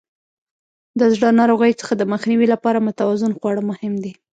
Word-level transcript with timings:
د 0.99 1.01
زړه 1.13 1.29
ناروغیو 1.39 1.79
څخه 1.81 1.93
د 1.97 2.03
مخنیوي 2.13 2.47
لپاره 2.53 2.83
متوازن 2.87 3.31
خواړه 3.39 3.61
مهم 3.71 3.93
دي. 4.03 4.13